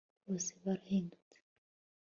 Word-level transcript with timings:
bose 0.25 0.51
barahindutse 0.63 1.37